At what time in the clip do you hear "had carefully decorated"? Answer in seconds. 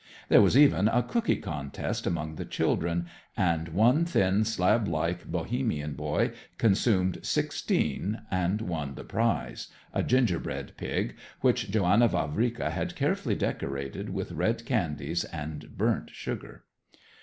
12.71-14.09